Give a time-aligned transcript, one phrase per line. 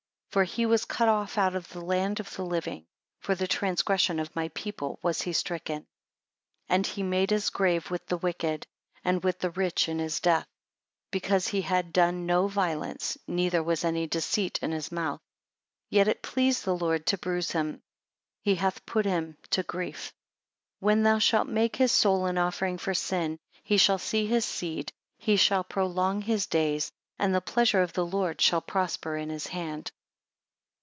[0.31, 2.85] For he was cut off out of the land of the living:
[3.19, 5.79] for the transgression of my people was he stricken.
[6.69, 8.65] 11 And he made his grave with the wicked,
[9.03, 10.47] and with the rich in his death;
[11.11, 15.19] because he had done no violence, neither was any deceit in his mouth.
[15.89, 17.81] 12 Yet it pleased the Lord to bruise him;
[18.41, 20.13] he hath put him to grief:
[20.79, 24.93] when thou shalt make his soul an offering for sin, he shall see his seed,
[25.17, 26.89] he shall prolong his days,
[27.19, 29.91] and the pleasure of the Lord shall prosper in his hand.